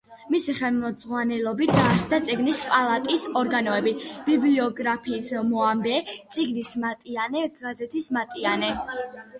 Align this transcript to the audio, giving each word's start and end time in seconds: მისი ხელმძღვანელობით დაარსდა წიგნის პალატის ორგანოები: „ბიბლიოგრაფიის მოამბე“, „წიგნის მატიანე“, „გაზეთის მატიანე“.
მისი 0.35 0.53
ხელმძღვანელობით 0.59 1.73
დაარსდა 1.79 2.19
წიგნის 2.29 2.61
პალატის 2.71 3.27
ორგანოები: 3.43 3.93
„ბიბლიოგრაფიის 4.31 5.31
მოამბე“, 5.53 5.95
„წიგნის 6.17 6.77
მატიანე“, 6.87 7.47
„გაზეთის 7.63 8.13
მატიანე“. 8.19 8.75